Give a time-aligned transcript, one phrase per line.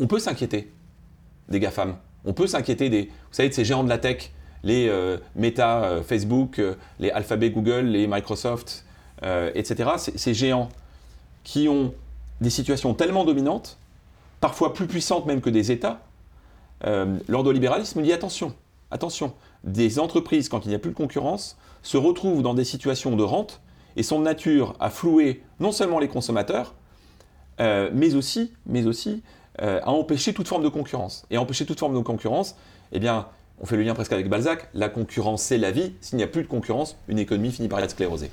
[0.00, 0.72] on peut s'inquiéter
[1.48, 1.96] des GAFAM.
[2.24, 5.84] On peut s'inquiéter des, vous savez, de ces géants de la tech, les euh, Meta,
[5.84, 8.84] euh, Facebook, euh, les Alphabet, Google, les Microsoft,
[9.54, 9.90] etc.
[9.98, 10.70] Ces géants
[11.44, 11.92] qui ont
[12.40, 13.76] des situations tellement dominantes,
[14.40, 16.00] parfois plus puissantes même que des États.
[17.28, 18.54] L'ordolibéralisme dit attention,
[18.90, 23.14] attention, des entreprises, quand il n'y a plus de concurrence, se retrouvent dans des situations
[23.14, 23.60] de rente
[23.96, 26.74] et sont de nature à flouer non seulement les consommateurs,
[27.58, 29.22] mais aussi, mais aussi
[29.60, 31.24] à empêcher toute forme de concurrence.
[31.30, 32.56] Et empêcher toute forme de concurrence,
[32.92, 33.26] eh bien,
[33.60, 36.26] on fait le lien presque avec Balzac, la concurrence c'est la vie, s'il n'y a
[36.26, 38.30] plus de concurrence, une économie finit par être sclérosée.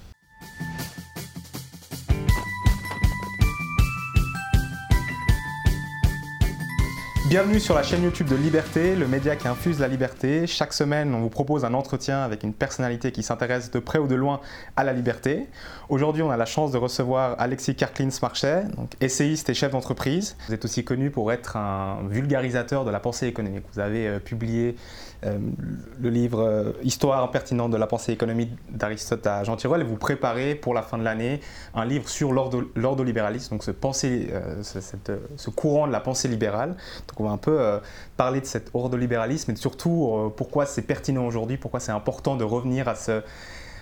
[7.29, 10.47] Bienvenue sur la chaîne YouTube de Liberté, le média qui infuse la liberté.
[10.47, 14.07] Chaque semaine, on vous propose un entretien avec une personnalité qui s'intéresse de près ou
[14.07, 14.39] de loin
[14.77, 15.49] à la liberté.
[15.89, 18.63] Aujourd'hui, on a la chance de recevoir Alexis Karklins-Marchais,
[19.01, 20.37] essayiste et chef d'entreprise.
[20.47, 23.65] Vous êtes aussi connu pour être un vulgarisateur de la pensée économique.
[23.73, 24.77] Vous avez euh, publié
[25.23, 29.95] le livre euh, Histoire impertinente de la pensée économique d'Aristote à Jean Tirole et vous
[29.95, 31.39] préparez pour la fin de l'année
[31.73, 36.75] un livre sur l'ordolibéralisme, donc euh, ce, courant de la pensée libérale.
[37.07, 37.79] Donc on va un peu
[38.15, 42.87] parler de cet ordolibéralisme et surtout pourquoi c'est pertinent aujourd'hui, pourquoi c'est important de revenir
[42.87, 43.23] à ce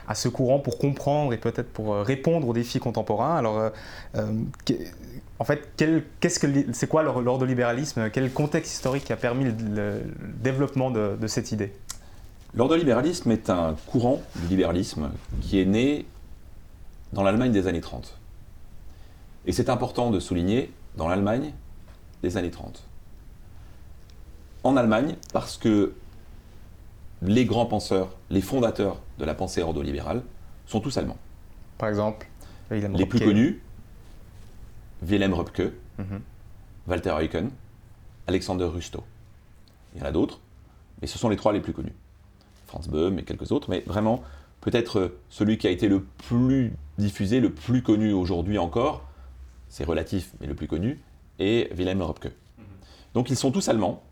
[0.08, 3.38] à ce courant pour comprendre et peut-être pour répondre aux défis contemporains.
[3.38, 3.72] Alors,
[5.38, 5.70] en fait,
[6.20, 10.02] qu'est-ce que c'est quoi l'ordolibéralisme Quel contexte historique a permis le,
[10.42, 11.74] développement de, cette idée?
[12.54, 16.06] L'ordolibéralisme est un courant du libéralisme qui est né
[17.12, 18.18] dans l'Allemagne des années 30.
[19.46, 21.54] Et c'est important de souligner dans l'Allemagne
[22.24, 22.84] des années 30.
[24.64, 25.94] En Allemagne, parce que
[27.22, 30.24] les grands penseurs, les fondateurs de la pensée ordolibérale
[30.66, 31.18] sont tous allemands.
[31.78, 32.28] Par exemple,
[32.72, 33.62] les plus connus,
[35.02, 36.22] Wilhelm Röpke, mhm.
[36.88, 37.50] Walter Eucken,
[38.28, 39.04] Alexander Rusto.
[39.94, 40.40] Il y en a d'autres,
[41.02, 41.96] mais ce sont les trois les plus connus.
[42.68, 44.24] Franz Böhm et quelques autres, mais vraiment,
[44.62, 49.04] peut-être celui qui a été le plus diffusé, le plus connu aujourd'hui encore,
[49.70, 51.02] c'est relatif, mais le plus connu,
[51.40, 52.26] est Wilhelm Röpke.
[52.26, 52.66] Mhm.
[53.14, 54.04] Donc ils sont tous allemands.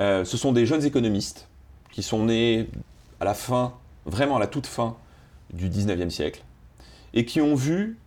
[0.00, 1.48] Euh, ce sont des jeunes économistes
[1.90, 2.68] qui sont nés
[3.20, 3.74] à la fin,
[4.06, 4.96] vraiment à la toute fin
[5.52, 6.44] du 19e siècle,
[7.14, 7.98] et qui ont vu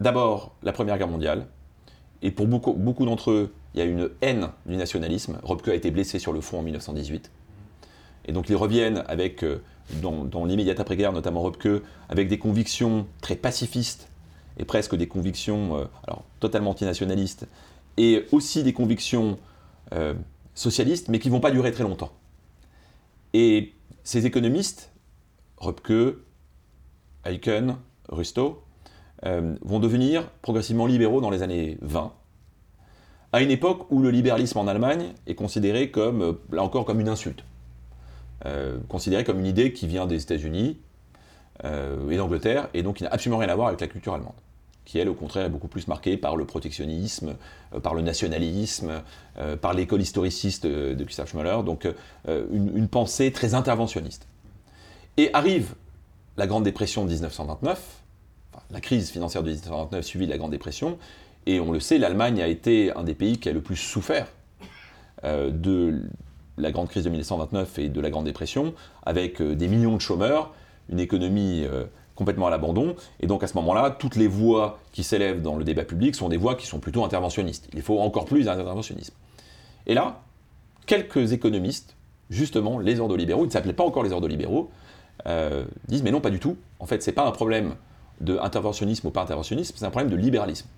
[0.00, 1.46] d'abord la Première Guerre mondiale,
[2.22, 5.38] et pour beaucoup, beaucoup d'entre eux, il y a une haine du nationalisme.
[5.42, 7.30] Robke a été blessé sur le front en 1918.
[8.26, 9.60] Et donc ils reviennent avec, euh,
[10.00, 14.08] dans, l'immédiate après-guerre, notamment Robke, avec des convictions très pacifistes,
[14.56, 17.46] et presque des convictions euh, alors, totalement antinationalistes,
[17.98, 19.38] et aussi des convictions
[19.92, 20.14] euh,
[20.54, 22.12] socialistes, mais qui ne vont pas durer très longtemps.
[23.34, 24.92] Et ces économistes,
[25.58, 26.16] Robke,
[27.26, 27.76] Eichen,
[28.08, 28.63] Rusto,
[29.26, 32.12] euh, vont devenir progressivement libéraux dans les années 20,
[33.32, 37.00] à une époque où le libéralisme en Allemagne est considéré comme, euh, là encore, comme
[37.00, 37.42] une insulte,
[38.44, 40.78] euh, considéré comme une idée qui vient des États-Unis
[41.62, 44.34] et d'Angleterre, et donc qui n'a absolument rien à voir avec la culture allemande
[44.84, 47.36] qui elle au contraire est beaucoup plus marquée par le protectionnisme,
[47.82, 49.02] par le nationalisme,
[49.62, 51.88] par l'école historiciste de Gustav Schmoller, donc
[52.26, 54.26] une, pensée très interventionniste.
[55.16, 55.74] Et arrive
[56.36, 58.03] la Grande Dépression de 1929,
[58.74, 60.98] la crise financière de 1929 suivie la Grande Dépression.
[61.46, 64.26] Et on le sait, l'Allemagne a été un des pays qui a le plus souffert
[65.22, 66.02] euh, de
[66.58, 68.74] la grande crise de 1929 et de la Grande Dépression,
[69.06, 70.52] avec euh, des millions de chômeurs,
[70.88, 71.84] une économie euh,
[72.16, 72.96] complètement à l'abandon.
[73.20, 76.28] Et donc à ce moment-là, toutes les voix qui s'élèvent dans le débat public sont
[76.28, 77.68] des voix qui sont plutôt interventionnistes.
[77.74, 79.14] Il faut encore plus d'interventionnisme.
[79.86, 80.22] Et là,
[80.86, 81.94] quelques économistes,
[82.28, 84.70] justement les ordolibéraux, ils ne s'appelaient pas encore les ordolibéraux,
[85.88, 86.56] disent mais non, pas du tout.
[86.80, 87.74] En fait, ce n'est pas un problème
[88.20, 90.68] de interventionnisme ou pas interventionnisme, c'est un problème de libéralisme.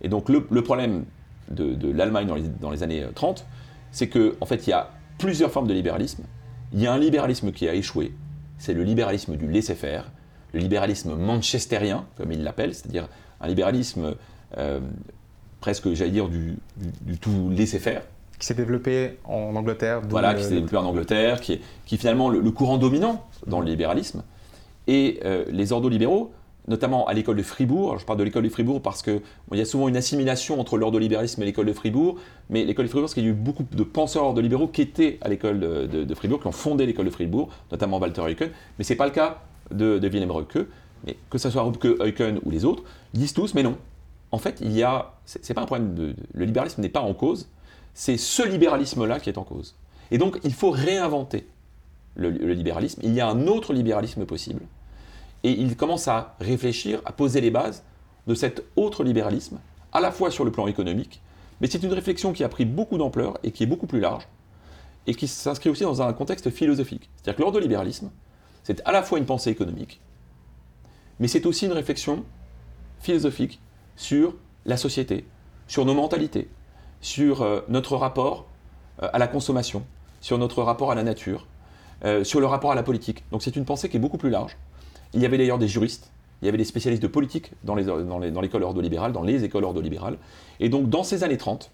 [0.00, 1.04] Et donc le, problème
[1.50, 2.26] de, l'Allemagne
[2.60, 3.46] dans les, années 30,
[3.90, 6.24] c'est qu'en en fait il y a plusieurs formes de libéralisme.
[6.72, 8.12] Il y a un libéralisme qui a échoué,
[8.58, 10.10] c'est le libéralisme du laisser-faire,
[10.52, 13.08] le libéralisme manchestérien, comme il l'appelle, c'est-à-dire
[13.40, 14.14] un libéralisme
[14.56, 14.80] euh,
[15.60, 16.56] presque, j'allais dire, du,
[17.20, 18.02] tout laisser-faire.
[18.38, 20.00] Qui s'est développé en Angleterre.
[20.08, 23.66] Voilà, qui s'est développé en Angleterre, qui est, qui finalement le, courant dominant dans le
[23.66, 24.22] libéralisme.
[24.86, 26.32] Et euh, les ordolibéraux
[26.68, 27.98] notamment à l'école de Fribourg.
[27.98, 29.20] je parle de l'école de Fribourg parce qu'il
[29.52, 32.16] y a souvent une assimilation entre l'ordolibéralisme et l'école de Fribourg.
[32.50, 35.18] Mais l'école de Fribourg, parce qu'il y a eu beaucoup de penseurs ordolibéraux qui étaient
[35.22, 38.50] à l'école de, Fribourg, qui ont fondé l'école de Fribourg, notamment Walter Eucken.
[38.78, 40.66] Mais ce n'est pas le cas de, Wilhelm Röpke.
[41.06, 42.84] Mais que ce soit Röpke, Eucken ou les autres,
[43.14, 43.76] disent tous, mais non.
[44.30, 47.14] En fait, il y a, c'est pas un problème de, le libéralisme n'est pas en
[47.14, 47.48] cause,
[47.94, 49.74] c'est ce libéralisme-là qui est en cause.
[50.10, 51.46] Et donc, il faut réinventer
[52.16, 53.00] le libéralisme.
[53.04, 54.60] Il y a un autre libéralisme possible
[55.44, 57.84] et il commence à réfléchir, à poser les bases
[58.26, 59.58] de cet autre libéralisme,
[59.92, 61.22] à la fois sur le plan économique,
[61.60, 64.28] Mais c'est une réflexion qui a pris beaucoup d'ampleur et qui est beaucoup plus large,
[65.06, 67.10] et qui s'inscrit aussi dans un contexte philosophique.
[67.16, 68.10] C'est-à-dire que l'ordolibéralisme,
[68.62, 70.00] c'est à la fois une pensée économique,
[71.18, 72.24] mais c'est aussi une réflexion
[73.00, 73.60] philosophique
[73.96, 74.34] sur
[74.66, 75.26] la société,
[75.66, 76.48] sur nos mentalités,
[77.00, 78.46] sur euh, notre rapport
[79.02, 79.84] euh, à la consommation,
[80.20, 81.46] sur notre rapport à la nature,
[82.04, 83.24] euh, sur le rapport à la politique.
[83.30, 84.56] Donc c'est une pensée qui est beaucoup plus large.
[85.14, 86.10] Il y avait d'ailleurs des juristes,
[86.42, 89.64] il y avait des spécialistes de politique dans l'école les, dans ordolibérale, dans les écoles
[89.64, 90.18] ordolibérales.
[90.60, 91.70] Et donc dans ces années 30,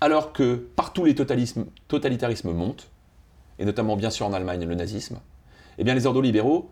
[0.00, 2.88] alors que partout les totalitarismes montent,
[3.58, 5.18] et notamment bien sûr en Allemagne le nazisme,
[5.78, 6.70] eh bien les ordolibéraux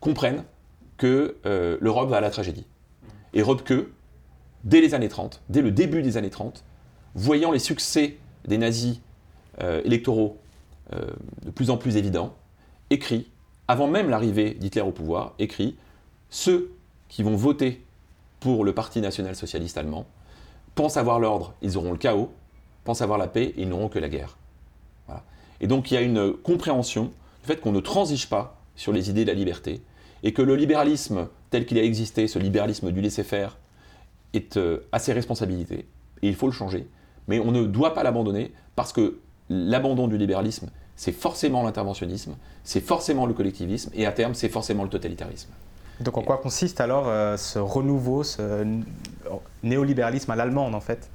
[0.00, 0.44] comprennent
[0.98, 1.36] que
[1.80, 2.66] l'Europe va à la tragédie.
[3.34, 3.88] Et Röpke,
[4.64, 6.64] dès les années 30, dès le début des années 30,
[7.14, 9.00] voyant les succès des nazis
[9.60, 10.38] euh, électoraux
[10.92, 11.06] euh,
[11.44, 12.34] de plus en plus évidents,
[12.90, 13.30] écrit,
[13.72, 15.76] avant même l'arrivée d'Hitler au pouvoir, écrit
[16.28, 16.72] Ceux
[17.08, 17.82] qui vont voter
[18.38, 20.04] pour le Parti national-socialiste allemand
[20.74, 22.30] pensent avoir l'ordre, ils auront le chaos,
[22.84, 24.36] pensent avoir la paix, ils n'auront que la guerre.
[25.62, 29.08] Et donc il y a une compréhension du fait qu'on ne transige pas sur les
[29.08, 29.80] idées de la liberté,
[30.22, 33.56] et que le libéralisme tel qu'il a existé, ce libéralisme du laisser-faire,
[34.34, 35.86] est euh, à ses responsabilités,
[36.20, 36.88] et il faut le changer.
[37.26, 40.68] Mais on ne doit pas l'abandonner, parce que l'abandon du libéralisme,
[41.02, 45.50] c'est forcément l'interventionnisme, c'est forcément le collectivisme, et à terme, c'est forcément le totalitarisme.
[45.98, 48.64] Donc en quoi consiste alors euh, ce renouveau, ce
[49.64, 51.10] néolibéralisme à l'allemande en fait?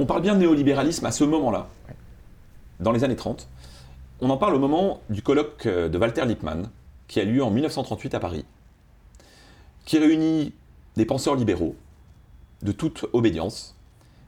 [0.00, 1.68] On parle bien de néolibéralisme à ce moment-là,
[2.80, 3.48] dans les années 30.
[4.20, 6.68] On en parle au moment du colloque euh, de Walter Lippmann,
[7.06, 8.44] qui a lieu en 1938 à Paris,
[9.84, 10.52] qui réunit
[10.96, 11.76] des penseurs libéraux
[12.62, 13.76] de toute obédience,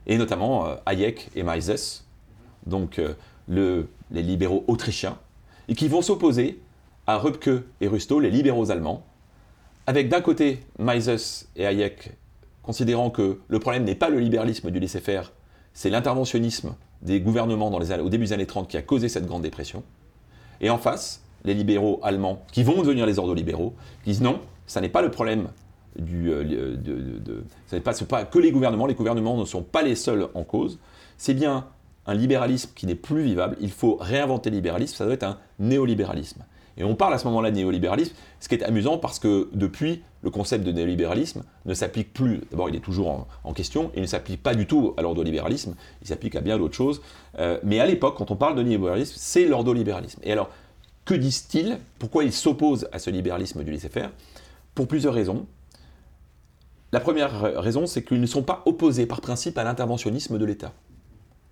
[0.07, 2.05] et notamment euh, Hayek et Mises,
[2.65, 3.13] donc euh,
[3.49, 5.17] les libéraux autrichiens,
[5.67, 6.59] et qui vont s'opposer
[7.07, 9.03] à Röpke et Rusto, les libéraux allemands,
[9.87, 12.11] avec d'un côté Mises et Hayek
[12.69, 15.31] considérant que le problème n'est pas le libéralisme du laisser-faire,
[15.73, 19.83] c'est l'interventionnisme des gouvernements au début des années 30 qui a causé cette grande dépression.
[20.61, 23.73] Et en face, les libéraux allemands, qui vont devenir les ordolibéraux,
[24.03, 25.47] qui disent non, ça n'est pas le problème
[25.97, 26.75] du, euh,
[27.71, 30.77] n'est pas, pas, que les gouvernements, les gouvernements ne sont pas les seuls en cause,
[31.17, 31.65] c'est bien
[32.09, 35.37] un libéralisme qui n'est plus vivable, il faut réinventer le libéralisme, ça doit être un
[35.59, 36.43] néolibéralisme.
[36.77, 40.01] Et on parle à ce moment-là de néolibéralisme, ce qui est amusant parce que depuis,
[40.23, 44.07] le concept de néolibéralisme ne s'applique plus, d'abord il est toujours en, question, il ne
[44.07, 47.01] s'applique pas du tout à l'ordolibéralisme, il s'applique à bien d'autres choses,
[47.37, 50.19] euh, mais à l'époque, quand on parle de néolibéralisme, c'est l'ordolibéralisme.
[50.23, 50.49] Et alors,
[51.05, 51.77] que disent-ils?
[51.99, 54.11] Pourquoi ils s'opposent à ce libéralisme du laisser-faire
[54.73, 55.45] Pour plusieurs raisons.
[56.91, 60.73] La première raison, c'est qu'ils ne sont pas opposés par principe à l'interventionnisme de l'État.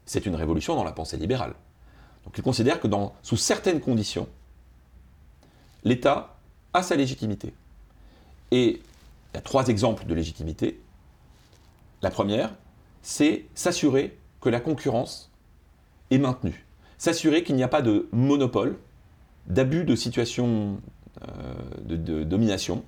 [0.08, 1.54] C'est une révolution dans la pensée libérale.
[2.26, 2.88] Donc ils considèrent que
[3.22, 4.28] sous certaines conditions,
[5.84, 6.38] l'État
[6.74, 7.54] a sa légitimité.
[8.50, 8.82] Et
[9.34, 10.82] il y a trois exemples de légitimité.
[12.02, 12.56] La première,
[13.04, 15.30] c'est s'assurer que la concurrence
[16.10, 16.66] est maintenue.
[16.98, 18.80] S'assurer qu'il n'y a pas de monopole,
[19.46, 20.82] d'abus de situation
[21.22, 21.54] euh,
[21.86, 22.84] de domination,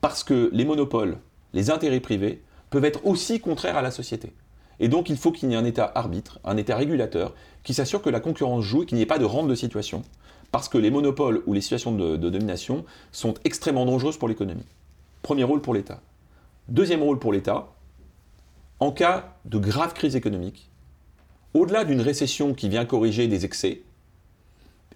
[0.00, 1.18] parce que les monopoles
[1.52, 4.32] les intérêts privés peuvent être aussi contraires à la société.
[4.80, 8.00] Et donc il faut qu'il y ait un État arbitre, un État régulateur, qui s'assure
[8.02, 10.02] que la concurrence joue et qu'il n'y ait pas de rente de situation,
[10.50, 14.66] parce que les monopoles ou les situations de, domination sont extrêmement dangereuses pour l'économie.
[15.22, 16.00] Premier rôle pour l'État.
[16.68, 17.68] Deuxième rôle pour l'État,
[18.80, 20.70] en cas de grave crise économique,
[21.52, 23.82] au-delà d'une récession qui vient corriger des excès,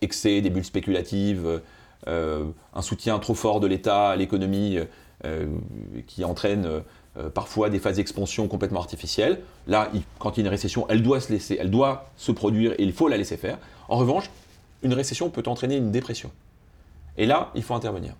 [0.01, 1.61] excès, des bulles spéculatives,
[2.07, 4.79] euh, un soutien trop fort de l'État à l'économie
[5.25, 5.47] euh,
[6.07, 6.83] qui entraîne
[7.17, 9.41] euh, parfois des phases d'expansion complètement artificielles.
[9.67, 12.73] Là, quand il y a une récession, elle doit se laisser, elle doit se produire
[12.73, 13.59] et il faut la laisser faire.
[13.89, 14.31] En revanche,
[14.83, 16.33] une récession peut entraîner une dépression.
[17.17, 18.15] Et là, il faut intervenir.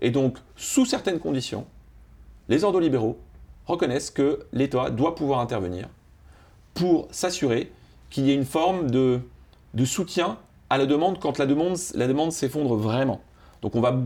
[0.00, 1.66] Et donc, sous certaines conditions,
[2.48, 3.18] les ordolibéraux
[3.66, 5.88] reconnaissent que l'État doit pouvoir intervenir
[6.74, 7.70] pour s'assurer
[8.10, 9.20] qu'il y ait une forme de,
[9.74, 10.38] de, soutien
[10.68, 13.20] à la demande quand la demande, la demande s'effondre vraiment.
[13.62, 13.96] Donc on va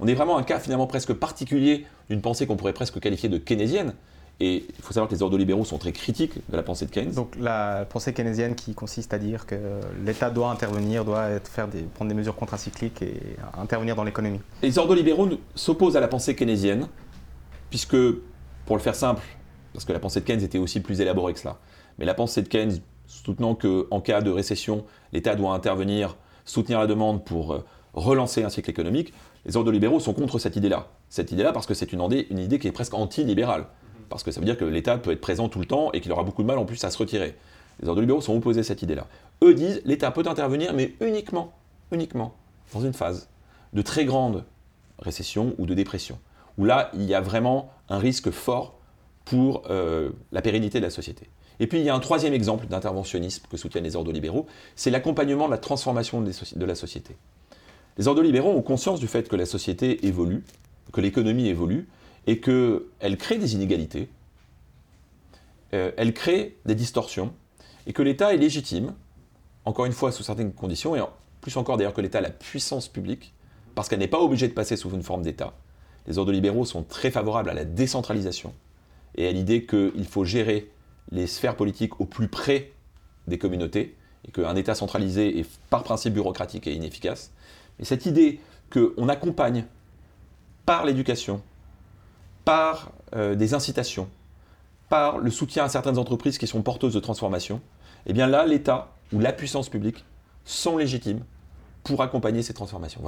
[0.00, 3.38] on est vraiment un cas finalement presque particulier d'une pensée qu'on pourrait presque qualifier de
[3.38, 3.94] keynésienne.
[4.42, 7.12] Et il faut savoir que les ordolibéraux sont très critiques de la pensée de Keynes.
[7.12, 9.54] Donc la pensée keynésienne qui consiste à dire que
[10.02, 13.20] l'État doit intervenir, doit faire des, prendre des mesures contracycliques et
[13.58, 14.40] intervenir dans l'économie.
[14.62, 16.88] Les ordolibéraux s'opposent à la pensée keynésienne,
[17.68, 17.98] puisque,
[18.64, 19.22] pour le faire simple,
[19.74, 21.58] parce que la pensée de Keynes était aussi plus élaborée que cela,
[21.98, 26.16] mais la pensée de Keynes soutenant qu'en cas de récession, l'État doit intervenir,
[26.46, 29.12] soutenir la demande pour euh, relancer un cycle économique,
[29.46, 30.88] les ordolibéraux sont contre cette idée-là.
[31.08, 32.02] Cette idée-là parce que c'est une,
[32.38, 33.66] idée qui est presque anti-libérale.
[34.08, 36.10] Parce que ça veut dire que l'État peut être présent tout le temps et qu'il
[36.12, 37.36] aura beaucoup de mal en plus à se retirer.
[37.80, 39.06] Les ordolibéraux sont opposés à cette idée-là.
[39.42, 41.52] Eux disent l'État peut intervenir, mais uniquement,
[41.92, 42.34] uniquement
[42.74, 43.28] dans une phase
[43.72, 44.44] de très grande
[44.98, 46.18] récession ou de dépression.
[46.58, 48.78] Où là, il y a vraiment un risque fort
[49.24, 51.28] pour la pérennité de la société.
[51.60, 54.90] Et puis il y a un troisième exemple d'interventionnisme que soutiennent les ordres libéraux, c'est
[54.90, 57.16] l'accompagnement de la transformation de la société.
[58.00, 60.42] Les ordres libéraux ont conscience du fait que la société évolue,
[60.90, 61.86] que l'économie évolue,
[62.26, 64.08] et qu'elle crée des inégalités,
[65.74, 67.34] euh, elle crée des distorsions,
[67.86, 68.94] et que l'État est légitime,
[69.66, 71.02] encore une fois sous certaines conditions, et
[71.42, 73.34] plus encore d'ailleurs que l'État a la puissance publique,
[73.74, 75.52] parce qu'elle n'est pas obligée de passer sous une forme d'État.
[76.06, 78.54] Les ordres libéraux sont très favorables à la décentralisation
[79.14, 80.70] et à l'idée qu'il faut gérer
[81.12, 82.72] les sphères politiques au plus près
[83.26, 83.94] des communautés,
[84.26, 87.30] et qu'un État centralisé est par principe bureaucratique et inefficace.
[87.80, 89.64] Et cette idée qu'on accompagne
[90.66, 91.42] par l'éducation,
[92.44, 94.08] par euh, des incitations,
[94.88, 97.60] par le soutien à certaines entreprises qui sont porteuses de transformation,
[98.06, 100.04] eh bien là, l'État ou la puissance publique
[100.44, 101.24] sont légitimes
[101.82, 103.02] pour accompagner ces transformations.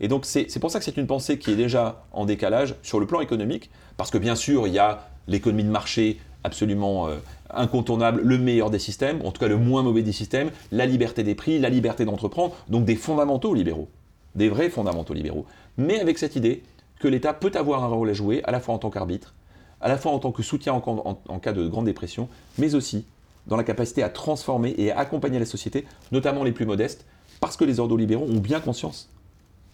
[0.00, 3.00] Et donc c'est pour ça que c'est une pensée qui est déjà en décalage sur
[3.00, 7.16] le plan économique, parce que bien sûr, il y a l'économie de marché absolument euh,
[7.50, 11.22] incontournable, le meilleur des systèmes, en tout cas le moins mauvais des systèmes, la liberté
[11.22, 13.88] des prix, la liberté d'entreprendre, donc des fondamentaux libéraux,
[14.38, 15.44] des vrais fondamentaux libéraux.
[15.76, 16.62] Mais avec cette idée
[16.98, 19.34] que l'État peut avoir un rôle à jouer, à la fois en tant qu'arbitre,
[19.80, 23.04] à la fois en tant que soutien en, cas de grande dépression, mais aussi
[23.46, 27.04] dans la capacité à transformer et à accompagner la société, notamment les plus modestes,
[27.40, 29.08] parce que les ordres libéraux ont bien conscience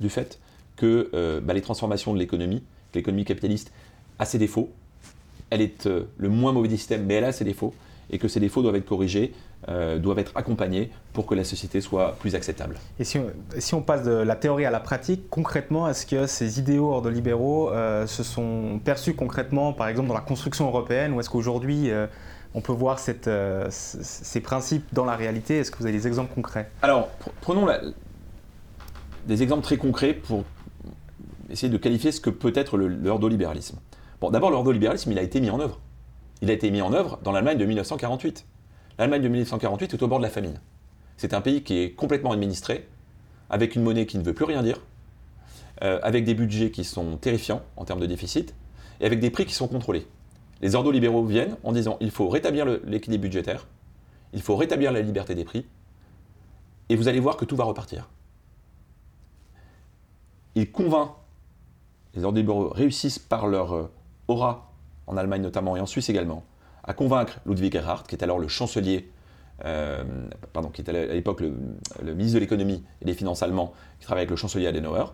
[0.00, 0.38] du fait
[0.76, 2.62] que euh, bah, les transformations de l'économie,
[2.94, 3.72] l'économie capitaliste,
[4.18, 4.70] a ses défauts,
[5.50, 7.74] elle est euh, le moins mauvais des systèmes, mais elle a ses défauts,
[8.14, 9.34] et que ces défauts doivent être corrigés,
[9.68, 12.76] euh, doivent être accompagnés pour que la société soit plus acceptable.
[13.00, 13.18] Et si
[13.74, 18.06] on, passe de la théorie à la pratique, concrètement, est-ce que ces idéaux ordolibéraux euh,
[18.06, 22.06] se sont perçus concrètement, par exemple, dans la construction européenne, ou est-ce qu'aujourd'hui, euh,
[22.54, 23.28] on peut voir cette,
[23.70, 25.58] ces principes dans la réalité?
[25.58, 26.70] Est-ce que vous avez des exemples concrets?
[26.82, 27.08] Alors,
[27.40, 27.66] prenons
[29.26, 30.44] des exemples très concrets pour
[31.50, 33.80] essayer de qualifier ce que peut être l'ordolibéralisme.
[34.20, 35.80] Bon, d'abord, l'ordolibéralisme, il a été mis en œuvre.
[36.42, 38.46] Il a été mis en œuvre dans l'Allemagne de 1948.
[38.98, 40.60] L'Allemagne de 1948 est au bord de la famine.
[41.16, 42.88] C'est un pays qui est complètement administré,
[43.50, 44.80] avec une monnaie qui ne veut plus rien dire,
[45.82, 48.54] euh, avec des budgets qui sont terrifiants en termes de déficit,
[49.00, 50.06] et avec des prix qui sont contrôlés.
[50.60, 53.66] Les ordos libéraux viennent en disant il faut rétablir l'équilibre budgétaire,
[54.32, 55.66] il faut rétablir la liberté des prix,
[56.88, 58.08] et vous allez voir que tout va repartir.
[60.54, 61.10] Il convainc,
[62.14, 63.90] les ordos libéraux réussissent par leur euh,
[64.28, 64.73] aura,
[65.06, 66.44] en Allemagne notamment et en Suisse également,
[66.82, 69.10] à convaincre Ludwig Erhard, qui est alors le chancelier,
[69.64, 70.04] euh,
[70.52, 74.22] pardon, qui était à l'époque le, ministre de l'économie et des finances allemand, qui travaillait
[74.22, 75.04] avec le chancelier Adenauer.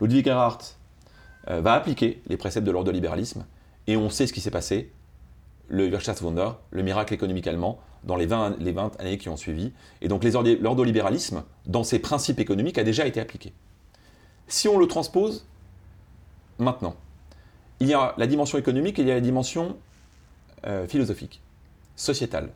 [0.00, 0.58] Ludwig Erhard
[1.48, 3.46] euh, va appliquer les préceptes de l'ordolibéralisme,
[3.86, 4.92] et on sait ce qui s'est passé,
[5.68, 9.72] le Wirtschaftswunder, le miracle économique allemand, dans les 20, les 20 années qui ont suivi.
[10.00, 13.52] Et donc l'ordolibéralisme, dans ses principes économiques, a déjà été appliqué.
[14.46, 15.46] Si on le transpose
[16.58, 16.94] maintenant,
[17.80, 19.76] il y a la dimension économique et il y a la dimension
[20.66, 21.40] euh, philosophique,
[21.94, 22.50] sociétale.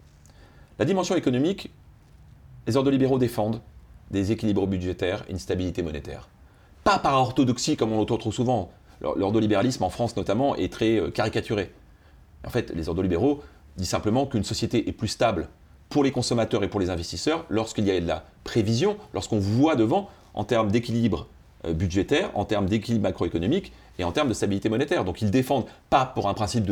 [0.79, 1.71] La dimension économique,
[2.67, 3.61] les ordres libéraux défendent
[4.11, 6.29] des équilibres budgétaires et une stabilité monétaire.
[6.85, 8.73] Pas par orthodoxie comme on l'entend trop souvent.
[9.01, 11.73] L'ordolibéralisme en France notamment est très euh, caricaturé.
[12.47, 13.43] En fait, les ordres libéraux
[13.77, 15.49] disent simplement qu'une société est plus stable
[15.91, 19.77] pour les consommateurs et pour les investisseurs lorsqu'il y a de la prévision, lorsqu'on voit
[19.77, 21.29] devant en termes d'équilibre
[21.69, 25.05] budgétaire, en termes d'équilibre macroéconomique et en termes de stabilité monétaire.
[25.05, 26.65] Donc ils défendent pas pour un principe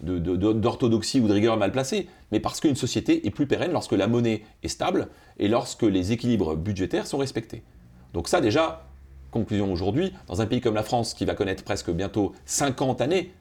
[0.00, 4.06] d'orthodoxie ou de rigueur mal placée, mais parce qu'une société est plus pérenne lorsque la
[4.06, 7.64] monnaie est stable et lorsque les équilibres budgétaires sont respectés.
[8.14, 8.86] Donc ça déjà,
[9.30, 13.32] conclusion aujourd'hui, dans un pays comme la France qui va connaître presque bientôt 50 années,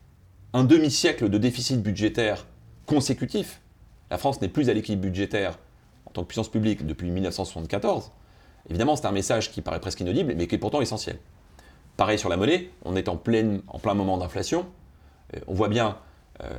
[0.54, 2.48] un demi-siècle de déficit budgétaire
[2.86, 3.62] consécutif,
[4.10, 5.60] la France n'est plus à l'équilibre budgétaire
[6.06, 8.12] en tant que puissance publique depuis 1974,
[8.70, 11.18] évidemment c'est un message qui paraît presque inaudible, mais qui est pourtant essentiel.
[11.98, 14.66] Pareil sur la monnaie, on est en plein, en plein moment d'inflation.
[15.34, 15.98] Euh, on voit bien
[16.44, 16.50] euh,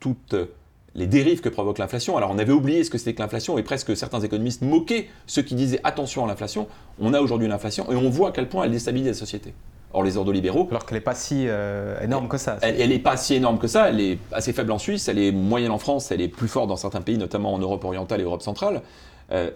[0.00, 0.34] toutes
[0.94, 2.16] les dérives que provoque l'inflation.
[2.16, 5.42] Alors on avait oublié ce que c'était que l'inflation et presque certains économistes moquaient ceux
[5.42, 6.68] qui disaient attention à l'inflation.
[7.00, 9.52] On a aujourd'hui l'inflation et on voit à quel point elle déstabilise la société.
[9.92, 10.66] Or les ordres libéraux...
[10.70, 12.58] Alors qu'elle n'est pas si euh, énorme que ça.
[12.62, 15.32] Elle n'est pas si énorme que ça, elle est assez faible en Suisse, elle est
[15.32, 18.24] moyenne en France, elle est plus forte dans certains pays, notamment en Europe orientale et
[18.24, 18.82] Europe centrale,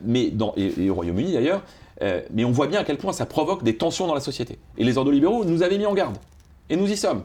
[0.02, 1.62] mais dans, et au Royaume-Uni d'ailleurs.
[2.02, 4.58] Euh, mais on voit bien à quel point ça provoque des tensions dans la société.
[4.76, 6.18] Et les ordolibéraux nous avaient mis en garde.
[6.68, 7.24] Et nous y sommes.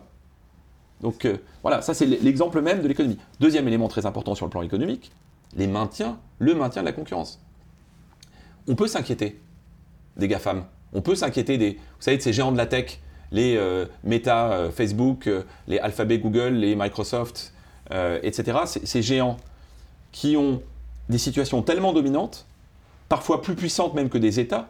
[1.01, 3.17] Donc euh, voilà, ça c'est l'exemple même de l'économie.
[3.39, 5.11] Deuxième élément très important sur le plan économique,
[5.55, 7.39] les maintiens, le maintien de la concurrence.
[8.67, 9.39] On peut s'inquiéter
[10.15, 10.65] des GAFAM.
[10.93, 12.99] On peut s'inquiéter des, vous savez, de ces géants de la tech,
[13.31, 15.29] les euh, Meta, Facebook,
[15.67, 17.53] les Alphabet, Google, les Microsoft,
[18.21, 18.59] etc.
[18.65, 19.37] ces géants
[20.11, 20.61] qui ont
[21.09, 22.45] des situations tellement dominantes
[23.09, 24.69] parfois plus puissantes même que des États,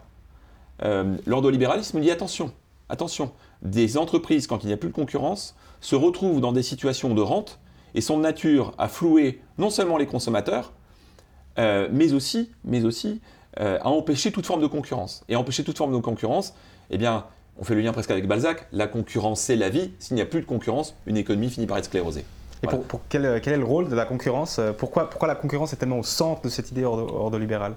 [0.84, 2.51] euh, l'ordolibéralisme dit attention,
[2.89, 7.13] attention, des entreprises, quand il n'y a plus de concurrence, se retrouvent dans des situations
[7.13, 7.60] de rente
[7.96, 10.74] et sont de nature à flouer non seulement les consommateurs,
[11.58, 13.22] euh, mais aussi, mais aussi
[13.60, 15.24] euh, à empêcher toute forme de concurrence.
[15.29, 16.53] Et à empêcher toute forme de concurrence,
[16.91, 17.25] eh bien,
[17.60, 20.25] on fait le lien presque avec Balzac, la concurrence c'est la vie, s'il n'y a
[20.25, 22.25] plus de concurrence, une économie finit par être sclérosée.
[22.63, 24.60] Et pour, quel, est le rôle de la concurrence?
[24.79, 27.75] Pourquoi, pourquoi la concurrence est tellement au centre de cette idée ordolibérale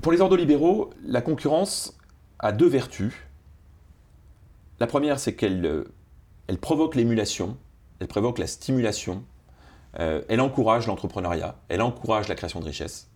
[0.00, 1.96] Pour les ordolibéraux, la concurrence
[2.38, 3.12] a deux vertus.
[4.80, 7.56] La première, c'est qu'elle euh, provoque l'émulation,
[8.00, 9.24] elle provoque la stimulation,
[10.00, 13.08] euh, elle encourage l'entrepreneuriat, elle encourage la création de richesses.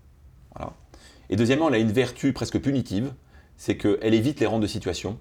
[1.29, 3.13] Et deuxièmement, elle a une vertu presque punitive,
[3.57, 5.19] c'est qu'elle évite les rentes de situation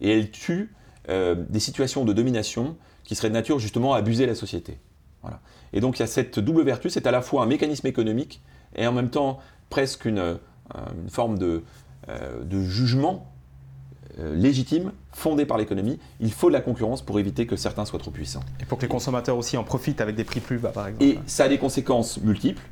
[0.00, 0.72] et elle tue
[1.08, 4.78] euh, des situations de domination qui seraient de nature justement à abuser la société.
[5.72, 8.40] Et donc il y a cette double vertu, c'est à la fois un mécanisme économique
[8.76, 10.38] et en même temps presque une,
[11.08, 11.62] forme de,
[12.08, 13.26] de jugement
[14.20, 16.00] euh, légitime, fondée par l'économie.
[16.18, 18.42] Il faut de la concurrence pour éviter que certains soient trop puissants.
[18.60, 21.04] Et pour que les consommateurs aussi en profitent avec des prix plus bas, par exemple.
[21.04, 22.62] Et ça a des conséquences multiples.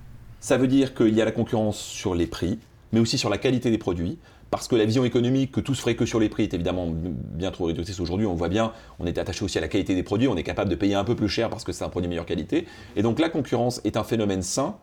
[0.41, 2.59] Ça veut dire qu'il y a la concurrence sur les prix,
[2.93, 4.19] mais aussi sur la qualité des produits.
[4.50, 6.88] Parce que la vision économique que tout se ferait que sur les prix est évidemment
[6.91, 8.26] bien trop réductrice aujourd'hui.
[8.26, 10.71] On voit bien, on est attaché aussi à la qualité des produits, on est capable
[10.71, 12.67] de payer un peu plus cher parce que c'est un produit de meilleure qualité.
[12.97, 14.76] Et donc la concurrence est un phénomène sain.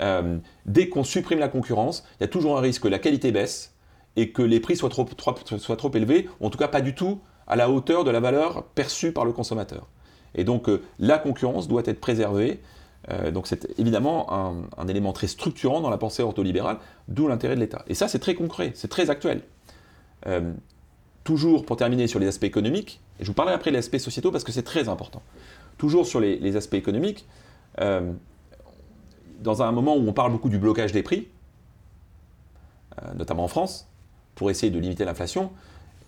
[0.00, 3.32] Euh, dès qu'on supprime la concurrence, il y a toujours un risque que la qualité
[3.32, 3.74] baisse,
[4.16, 5.06] et que les prix soient trop,
[5.58, 8.20] soient trop élevés, ou en tout cas pas du tout à la hauteur de la
[8.20, 9.88] valeur perçue par le consommateur.
[10.34, 12.60] Et donc euh, la concurrence doit être préservée.
[13.10, 14.32] Euh, donc c'est évidemment
[14.78, 17.84] un, élément très structurant dans la pensée ortholibérale, d'où l'intérêt de l'État.
[17.88, 19.42] Et ça c'est très concret, c'est très actuel.
[21.24, 24.30] Toujours pour terminer sur les aspects économiques, et je vous parlerai après des aspects sociétaux
[24.30, 25.22] parce que c'est très important.
[25.76, 27.26] Toujours sur les aspects économiques,
[29.40, 31.28] dans un moment où on parle beaucoup du blocage des prix,
[33.16, 33.88] notamment en France,
[34.34, 35.50] pour essayer de limiter l'inflation,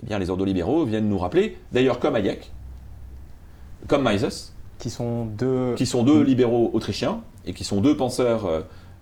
[0.02, 2.52] eh bien, les ordolibéraux viennent nous rappeler, d'ailleurs comme Hayek,
[3.86, 8.46] comme Mises, qui sont deux, qui sont deux libéraux autrichiens et qui sont deux penseurs
[8.46, 8.60] euh,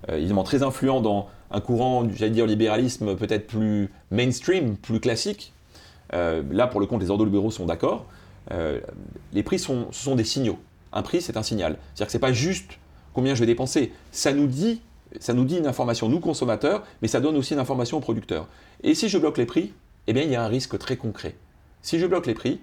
[0.09, 5.53] euh, évidemment très influents dans un courant, j'allais dire, libéralisme peut-être plus mainstream, plus classique.
[6.13, 8.07] Euh, là, pour le compte, les ordolibéraux sont d'accord.
[9.33, 10.59] les prix sont, sont des signaux.
[10.93, 11.77] Un prix, c'est un signal.
[11.95, 12.79] C'est-à-dire que ce n'est pas juste
[13.15, 13.93] combien je vais dépenser.
[14.13, 14.81] Ça nous dit
[15.21, 18.49] ça nous dit une information, nous consommateurs, mais ça donne aussi une information aux producteurs.
[18.83, 19.73] Et si je bloque les prix,
[20.07, 21.37] eh bien, il y a un risque très concret.
[21.83, 22.61] Si je bloque les prix,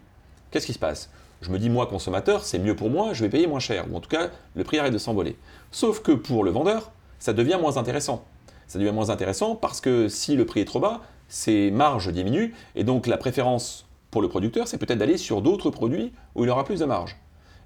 [0.51, 1.09] qu'est-ce qui se passe?
[1.41, 3.95] Je me dis, moi, consommateur, c'est mieux pour moi, je vais payer moins cher, ou
[3.95, 5.37] en tout cas, le prix arrête de s'envoler.
[5.71, 8.25] Sauf que pour le vendeur, ça devient moins intéressant.
[8.67, 12.53] Ça devient moins intéressant parce que si le prix est trop bas, ses marges diminuent,
[12.75, 16.49] et donc la préférence pour le producteur, c'est peut-être d'aller sur d'autres produits où il
[16.49, 17.17] aura plus de marge.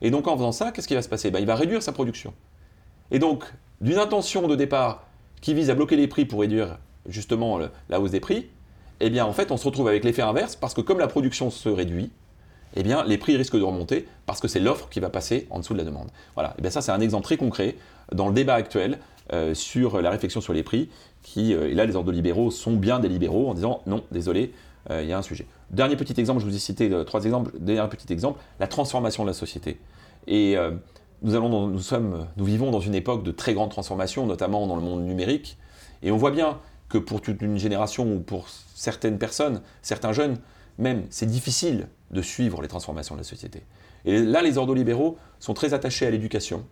[0.02, 1.32] Et donc en faisant ça, qu'est-ce qui va se passer?
[1.32, 2.34] Ben, Il va réduire sa production.
[3.12, 3.44] Et donc,
[3.82, 5.04] d'une intention de départ
[5.42, 8.48] qui vise à bloquer les prix pour réduire justement la hausse des prix,
[9.00, 11.52] eh bien en fait on se retrouve avec l'effet inverse parce que comme la production
[11.52, 12.12] se réduit,
[12.76, 15.60] eh bien les prix risquent de remonter parce que c'est l'offre qui va passer en
[15.60, 16.10] dessous de la demande.
[16.34, 17.76] Voilà, et eh bien ça c'est un exemple très concret
[18.12, 19.00] dans le débat actuel
[19.34, 20.90] euh, sur la réflexion sur les prix,
[21.24, 24.54] qui, euh, et là les ordres libéraux sont bien des libéraux en disant non, désolé,
[24.92, 25.48] euh, il y a un sujet.
[25.72, 29.30] Dernier petit exemple, je vous ai cité trois exemples, dernier petit exemple, la transformation de
[29.30, 29.80] la société.
[30.28, 30.56] Et
[31.26, 35.58] nous, vivons dans une époque de très grande transformation, notamment dans le monde numérique,
[36.04, 36.60] et on voit bien
[36.90, 40.38] que pour toute une génération ou pour certaines personnes, certains jeunes,
[40.78, 43.64] même, c'est difficile de suivre les transformations de la société.
[44.06, 46.66] Et là, les ordolibéraux sont très attachés à l'éducation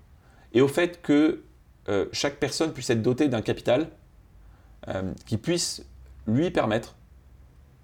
[0.54, 1.44] et au fait que
[1.90, 3.90] euh, chaque personne puisse être dotée d'un capital
[4.88, 5.84] euh, qui puisse
[6.28, 6.96] lui permettre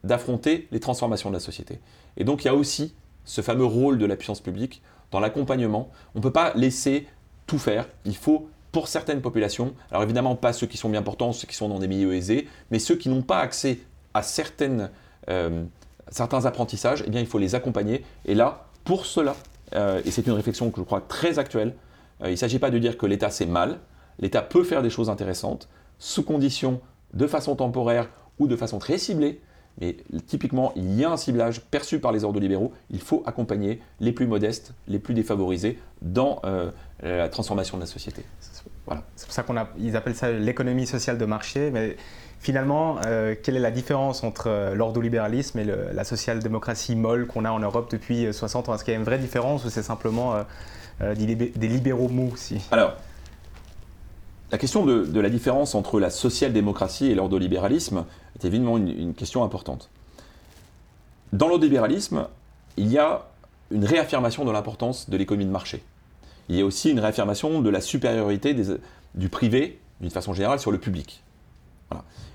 [0.04, 1.80] d'affronter les transformations de la société.
[2.16, 2.94] Et donc il y a aussi
[3.30, 5.92] ce fameux rôle de la puissance publique dans l'accompagnement.
[6.16, 7.08] On ne peut pas laisser
[7.46, 7.88] tout faire.
[8.06, 11.56] Il faut, pour certaines populations, alors évidemment pas ceux qui sont bien portants, ceux qui
[11.56, 13.82] sont dans des milieux aisés, mais ceux qui n'ont pas accès
[14.16, 14.24] à
[15.30, 15.64] euh,
[16.10, 18.04] certains apprentissages, eh il faut les accompagner.
[18.26, 19.36] Et là, pour cela,
[19.76, 21.76] euh, et c'est une réflexion que je crois très actuelle,
[22.24, 23.78] euh, il ne s'agit pas de dire que l'État c'est mal.
[24.18, 26.82] L'État peut faire des choses intéressantes, sous condition,
[27.14, 29.40] de façon temporaire ou de façon très ciblée,
[29.80, 29.96] mais
[30.28, 32.74] typiquement, il y a un ciblage perçu par les ordres libéraux.
[32.90, 37.88] Il faut accompagner les plus modestes, les plus défavorisés dans euh, la transformation de la
[37.88, 38.24] société.
[38.86, 39.04] Voilà.
[39.16, 41.72] C'est pour ça qu'ils appellent ça l'économie sociale de marché.
[41.72, 41.96] Mais
[42.40, 47.52] finalement, euh, quelle est la différence entre euh, l'ordolibéralisme et la social-démocratie molle qu'on a
[47.52, 48.76] en Europe depuis 60 ans?
[48.76, 50.36] Est-ce qu'il y a une vraie différence ou c'est simplement
[51.00, 52.98] des libéraux mous aussi Alors,
[54.52, 59.90] la question de, la différence entre la social-démocratie et l'ordolibéralisme est évidemment une, question importante.
[61.34, 62.28] Dans l'ordolibéralisme,
[62.78, 63.28] il y a
[63.72, 65.84] une réaffirmation de l'importance de l'économie de marché.
[66.48, 68.56] Il y a aussi une réaffirmation de la supériorité
[69.14, 71.24] du privé, d'une façon générale, sur le public.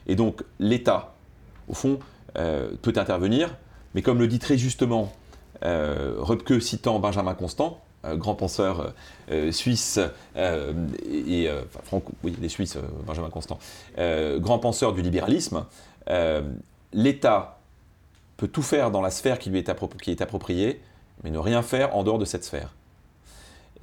[0.06, 1.14] Et donc l'État,
[1.68, 1.98] au fond,
[2.36, 3.56] euh, peut intervenir,
[3.94, 5.12] mais comme le dit très justement
[5.64, 8.92] euh, citant Benjamin Constant, grand penseur
[9.50, 9.98] suisse,
[10.36, 11.48] et,
[12.22, 13.58] oui, les Suisses, Benjamin Constant,
[13.96, 15.64] grand penseur du libéralisme,
[16.92, 17.58] l'État
[18.36, 20.80] peut tout faire dans la sphère qui lui est, qui est appropriée,
[21.22, 22.74] mais ne rien faire en dehors de cette sphère.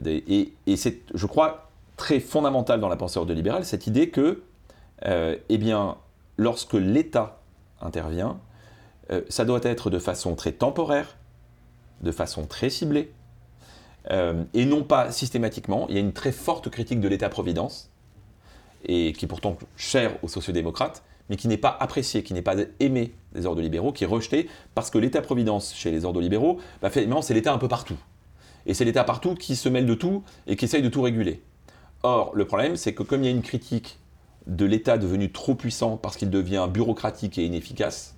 [0.05, 4.41] Et, c'est, je crois, très fondamental dans la pensée ordolibérale, cette idée que,
[5.05, 5.97] euh, eh bien,
[6.37, 7.39] lorsque l'État
[7.81, 8.39] intervient,
[9.11, 11.15] euh, ça doit être de façon très temporaire,
[12.01, 13.11] de façon très ciblée,
[14.09, 15.85] euh, et non pas systématiquement.
[15.89, 17.91] Il y a une très forte critique de l'État-providence,
[18.85, 22.55] et qui est pourtant chère aux sociodémocrates, mais qui n'est pas appréciée, qui n'est pas
[22.79, 26.89] aimée des ordres libéraux, qui est rejetée, parce que l'État-providence chez les ordres libéraux, bah,
[26.89, 27.97] finalement, c'est l'État un peu partout.
[28.65, 31.41] Et c'est l'État partout qui se mêle de tout et qui essaye de tout réguler.
[32.03, 33.99] Or, le problème, c'est que comme il y a une critique
[34.47, 38.15] de l'État devenu trop puissant parce qu'il devient bureaucratique et inefficace,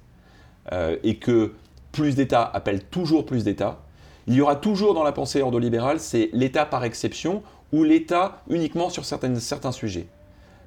[0.71, 1.53] euh, et que
[1.91, 3.83] plus d'État appelle toujours plus d'État,
[4.27, 8.89] il y aura toujours dans la pensée ordolibérale, c'est l'État par exception ou l'État uniquement
[8.89, 10.07] sur certains sujets.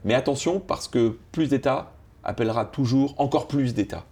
[0.04, 1.92] Mais attention, parce que plus d'État
[2.22, 4.04] appellera toujours encore plus d'État.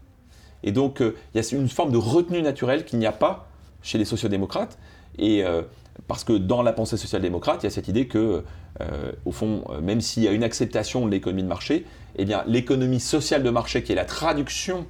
[0.62, 3.48] Et donc, euh, il y a une forme de retenue naturelle qu'il n'y a pas
[3.82, 4.78] chez les sociodémocrates.
[5.18, 5.62] Et euh,
[6.08, 8.42] parce que dans la pensée social-démocrate, il y a cette idée que,
[8.80, 11.84] euh, au fond, même s'il y a une acceptation de l'économie de marché,
[12.16, 14.86] eh bien, l'économie sociale de marché, qui est la traduction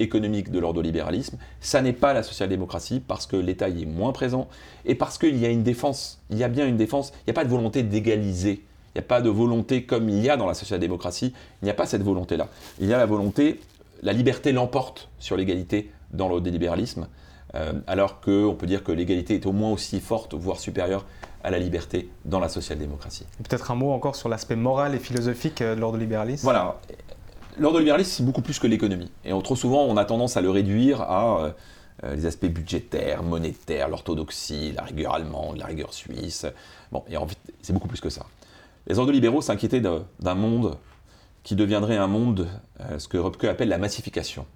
[0.00, 4.48] économique de l'ordolibéralisme, ça n'est pas la social-démocratie parce que l'État y est moins présent
[4.84, 7.30] et parce qu'il y a une défense, il y a bien une défense, il n'y
[7.30, 10.36] a pas de volonté d'égaliser, il n'y a pas de volonté comme il y a
[10.36, 12.48] dans la social-démocratie, il n'y a pas cette volonté-là.
[12.80, 13.60] Il y a la volonté,
[14.02, 17.08] la liberté l'emporte sur l'égalité dans l'ordolibéralisme.
[17.54, 21.06] Euh, alors qu'on peut dire que l'égalité est au moins aussi forte, voire supérieure
[21.44, 23.26] à la liberté dans la social-démocratie.
[23.48, 26.42] Peut-être un mot encore sur l'aspect moral et philosophique euh, de l'ordolibéralisme?
[26.42, 26.80] Voilà.
[27.58, 29.10] L'ordolibéralisme, c'est beaucoup plus que l'économie.
[29.24, 31.54] Et trop souvent, on a tendance à le réduire à
[32.02, 36.46] euh, les aspects budgétaires, monétaires, l'orthodoxie, la rigueur allemande, la rigueur suisse.
[36.90, 38.26] Bon, et en fait, c'est beaucoup plus que ça.
[38.86, 40.76] Les ordolibéraux s'inquiétaient d'un monde
[41.42, 42.48] qui deviendrait un monde,
[42.98, 44.46] ce que Röpke appelle la massification.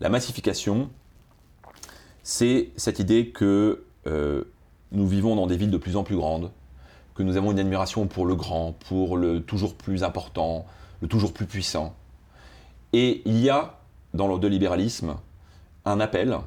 [0.00, 0.90] La massification,
[2.24, 4.44] c'est cette idée que euh,
[4.90, 6.50] nous vivons dans des villes de plus en plus grandes,
[7.14, 10.66] que nous avons une admiration pour le grand, pour le toujours plus important,
[11.00, 11.94] le toujours plus puissant.
[12.92, 13.78] Et il y a,
[14.14, 15.16] dans le libéralisme,
[15.84, 16.38] un appel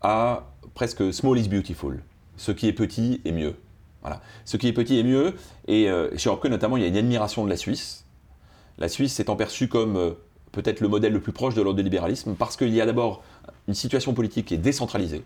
[0.00, 2.02] à presque small is beautiful.
[2.36, 3.54] Ce qui est petit est mieux.
[4.00, 4.20] Voilà.
[4.44, 5.34] Ce qui est petit est mieux.
[5.68, 8.04] Et euh, chez Orke, notamment, il y a une admiration de la Suisse.
[8.78, 10.12] La Suisse étant perçue comme euh,
[10.50, 13.22] peut-être le modèle le plus proche de l'ordre libéralisme, parce qu'il y a d'abord
[13.68, 15.24] une situation politique qui est décentralisée.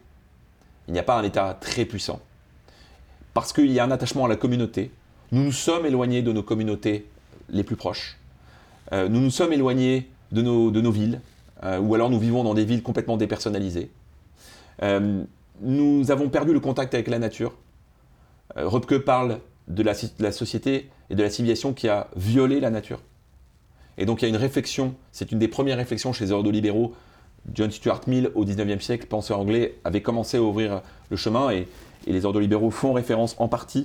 [0.88, 2.20] Il n'y a pas un État très puissant.
[3.34, 4.90] Parce qu'il y a un attachement à la communauté.
[5.32, 7.06] Nous nous sommes éloignés de nos communautés
[7.48, 8.18] les plus proches.
[8.92, 11.20] Euh, nous nous sommes éloignés de nos, de nos villes,
[11.62, 13.90] euh, ou alors nous vivons dans des villes complètement dépersonnalisées.
[14.82, 15.22] Euh,
[15.60, 17.54] nous avons perdu le contact avec la nature.
[18.56, 23.00] Röpke parle de la, société et de la civilisation qui a violé la nature.
[23.98, 26.94] Et donc il y a une réflexion, c'est une des premières réflexions chez les ordo-libéraux.
[27.54, 31.68] John Stuart Mill, au 19e siècle, penseur anglais, avait commencé à ouvrir le chemin et,
[32.08, 33.84] les ordo-libéraux font référence en partie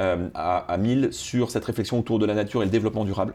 [0.00, 3.34] euh, à, Mill sur cette réflexion autour de la nature et le développement durable,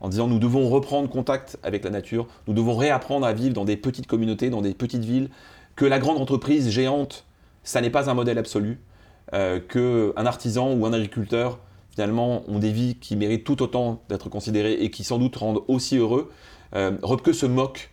[0.00, 3.64] en disant nous devons reprendre contact avec la nature, nous devons réapprendre à vivre dans
[3.64, 5.30] des petites communautés, dans des petites villes,
[5.76, 7.24] que la grande entreprise géante,
[7.62, 8.80] ça n'est pas un modèle absolu,
[9.34, 11.58] euh, qu'un artisan ou un agriculteur
[11.90, 15.62] finalement ont des vies qui méritent tout autant d'être considérées et qui sans doute rendent
[15.68, 16.30] aussi heureux.
[16.74, 16.92] Euh,
[17.32, 17.90] se moque,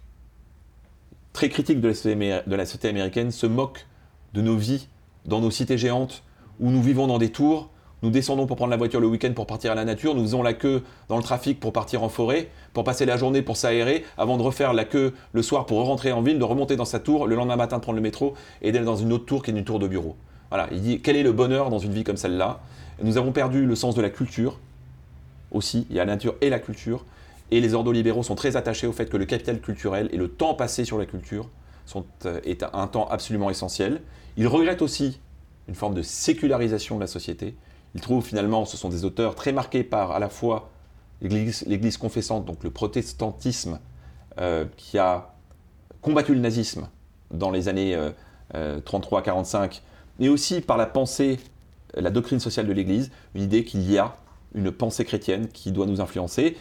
[1.33, 3.87] très critique de la, société, américaine, se moque
[4.33, 4.87] de nos vies
[5.25, 6.23] dans nos cités géantes
[6.59, 7.71] où nous vivons dans des tours,
[8.03, 10.43] nous descendons pour prendre la voiture le week-end pour partir à la nature, nous faisons
[10.43, 14.03] la queue dans le trafic pour partir en forêt, pour passer la journée pour s'aérer,
[14.17, 16.99] avant de refaire la queue le soir pour rentrer en ville, de remonter dans sa
[16.99, 19.51] tour, le lendemain matin de prendre le métro et d'aller dans une autre tour qui
[19.51, 20.15] est une tour de bureau.
[20.49, 22.59] Voilà, il dit quel est le bonheur dans une vie comme celle-là?
[23.01, 24.59] Nous avons perdu le sens de la culture
[25.51, 25.87] aussi.
[25.89, 27.05] Il y a la nature et la culture.
[27.51, 30.53] Et les ordolibéraux sont très attachés au fait que le capital culturel et le temps
[30.53, 31.49] passé sur la culture
[31.85, 34.01] sont, euh, est un temps absolument essentiel.
[34.37, 35.19] Ils regrettent aussi
[35.67, 37.55] une forme de sécularisation de la société.
[37.95, 40.69] Ils trouvent finalement, ce sont des auteurs très marqués par à la fois
[41.21, 43.79] l'Église confessante, donc le protestantisme,
[44.39, 45.33] euh, qui a
[46.01, 46.89] combattu le nazisme
[47.31, 47.97] dans les années
[48.53, 49.69] 33-45, euh,
[50.19, 51.39] mais aussi par la pensée
[51.95, 54.17] la doctrine sociale de l'Église, une idée qu'il y a
[54.53, 56.57] une pensée chrétienne qui doit nous influencer.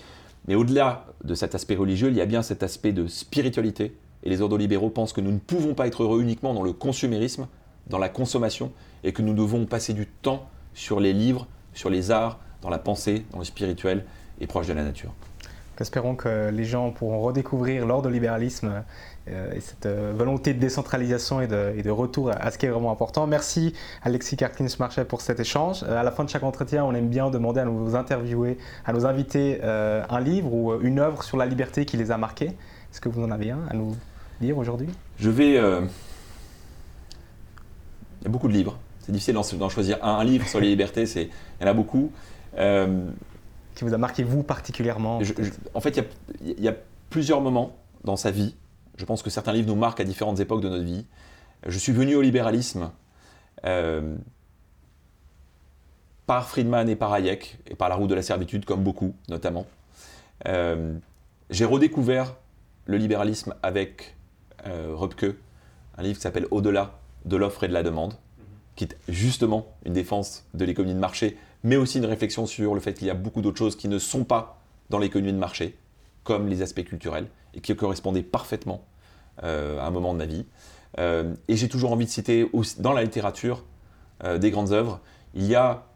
[0.47, 3.97] Mais au-delà de cet aspect religieux, il y a bien cet aspect de spiritualité.
[4.23, 7.47] Et les ordolibéraux pensent que nous ne pouvons pas être heureux uniquement dans le consumérisme,
[7.88, 12.11] dans la consommation, et que nous devons passer du temps sur les livres, sur les
[12.11, 14.05] arts, dans la pensée, dans le spirituel
[14.41, 15.13] et proche de la nature.
[15.81, 18.85] Espérons que les gens pourront redécouvrir l'ordre de libéralisme
[19.27, 22.93] euh, et cette euh, volonté de décentralisation et de, retour à, ce qui est vraiment
[22.93, 23.27] important.
[23.27, 25.83] Merci Alexis Karkins-Marchais pour cet échange.
[25.83, 28.93] Euh, à la fin de chaque entretien, on aime bien demander à nos interviewer, à
[28.93, 32.53] nos invités un livre ou une œuvre sur la liberté qui les a marqués.
[32.93, 33.97] Est-ce que vous en avez un à nous
[34.41, 34.89] dire aujourd'hui?
[35.19, 35.55] Je vais...
[35.55, 35.59] Il
[38.23, 38.79] y a beaucoup de livres.
[39.05, 40.14] C'est difficile d'en choisir un.
[40.19, 41.29] Un livre sur les libertés, il
[41.61, 42.11] y en a beaucoup
[43.75, 45.21] qui vous a marqué vous particulièrement
[45.75, 46.01] En fait,
[46.43, 46.75] il y, a
[47.11, 48.55] plusieurs moments dans sa vie.
[48.97, 51.07] Je pense que certains livres nous marquent à différentes époques de notre vie.
[51.67, 52.90] Je suis venu au libéralisme
[53.64, 54.17] euh,
[56.27, 59.67] par Friedman et par Hayek, et par la route de la servitude, comme beaucoup notamment.
[60.47, 60.97] Euh,
[61.51, 62.37] j'ai redécouvert
[62.87, 64.17] le libéralisme avec
[64.67, 64.97] euh,
[65.97, 68.14] un livre qui s'appelle Au-delà de l'offre et de la demande,
[68.77, 72.81] qui est justement une défense de l'économie de marché, mais aussi une réflexion sur le
[72.81, 74.61] fait qu'il y a beaucoup d'autres choses qui ne sont pas
[74.91, 75.77] dans l'économie de marché,
[76.23, 78.85] comme les aspects culturels, et qui correspondaient parfaitement
[79.43, 80.45] euh, à un moment de ma vie.
[80.99, 83.65] Euh, et j'ai toujours envie de citer dans la littérature
[84.23, 85.01] euh, des grandes œuvres.
[85.35, 85.87] Il y a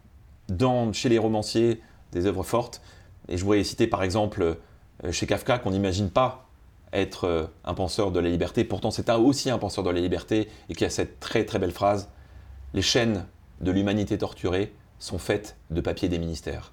[0.93, 2.81] chez les romanciers des œuvres fortes,
[3.27, 4.57] et je voudrais citer par exemple
[5.11, 6.49] chez Kafka qu'on n'imagine pas
[6.91, 10.73] être un penseur de la liberté, pourtant c'est aussi un penseur de la liberté, et
[10.73, 12.09] qui a cette très très belle phrase,
[12.73, 13.25] les chaînes
[13.61, 16.71] de l'humanité torturée sont faites de papier des ministères.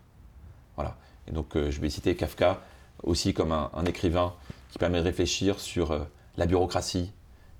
[0.77, 0.97] Voilà.
[1.29, 2.61] Et donc euh, je vais citer Kafka
[3.03, 4.35] aussi comme un, écrivain
[4.71, 6.01] qui permet de réfléchir sur euh,
[6.37, 7.13] la bureaucratie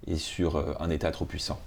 [0.07, 1.59] et sur euh, un État trop puissant.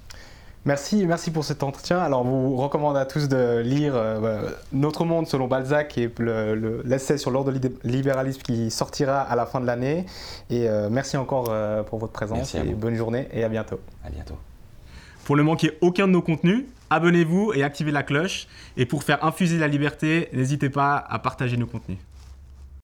[0.65, 1.99] Merci, merci pour cet entretien.
[1.99, 4.41] Alors, on vous recommande à tous de lire bah,
[4.73, 6.13] Notre monde selon Balzac et
[6.83, 10.05] l'essai sur l'ordre de libéralisme qui sortira à la fin de l'année.
[10.49, 11.45] Et merci encore
[11.85, 13.79] pour votre présence et bonne journée et à bientôt.
[14.03, 14.35] À bientôt.
[15.29, 18.47] Pour ne manquer aucun de nos contenus, abonnez-vous et activez la cloche.
[18.77, 21.99] Et pour faire infuser la liberté, n'hésitez pas à partager nos contenus.